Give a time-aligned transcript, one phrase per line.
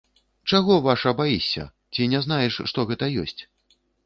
[0.53, 3.37] Чаго, ваша, баішся, ці не знаеш, што гэта ёсць?